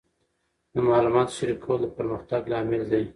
[0.73, 3.03] د معلوماتو شریکول د پرمختګ لامل دی.